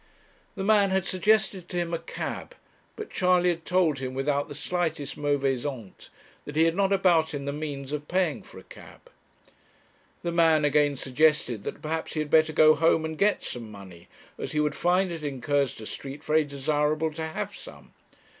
[0.55, 2.55] The man had suggested to him a cab;
[2.95, 6.09] but Charley had told him, without the slightest mauvaise honte,
[6.45, 9.11] that he had not about him the means of paying for a cab.
[10.23, 14.07] The man again suggested that perhaps he had better go home and get some money,
[14.39, 17.93] as he would find it in Cursitor Street very desirable to have some.